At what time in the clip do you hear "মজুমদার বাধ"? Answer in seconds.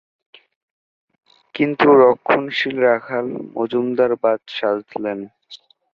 3.55-4.41